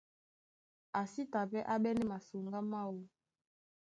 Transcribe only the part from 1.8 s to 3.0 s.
ɓɛ́nɛ́ masoŋgá máō.